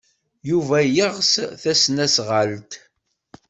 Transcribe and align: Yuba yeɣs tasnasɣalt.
Yuba 0.49 0.77
yeɣs 0.95 1.31
tasnasɣalt. 1.61 2.71